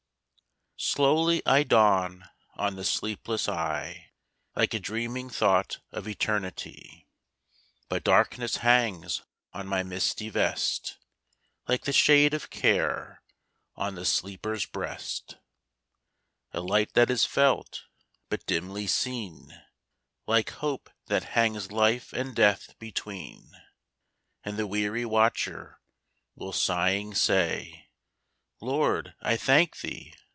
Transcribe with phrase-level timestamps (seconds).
[0.83, 4.09] Slowly I dawn on the sleepless eye,
[4.55, 7.07] Like a dreaming thought of eternity;
[7.87, 9.21] But darkness hangs
[9.53, 10.97] on my misty vest,
[11.67, 13.21] Like the shade of care
[13.75, 15.37] on the sleeper's breast;
[16.51, 17.83] A light that is felt
[18.27, 19.61] but dimly seen,
[20.25, 23.51] Like hope that hangs life and death between;
[24.43, 25.79] And the weary watcher
[26.33, 27.87] will sighing say,
[28.59, 30.15] "Lord, I thank thee!